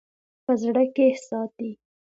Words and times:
په 0.45 0.51
زړه 0.61 0.63
کښې 0.95 1.07
ساتي-- 1.27 1.69